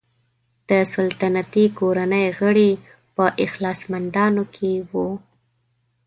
[0.69, 2.71] د سلطنتي کورنۍ غړي
[3.15, 5.09] په اخلاصمندانو کې وو.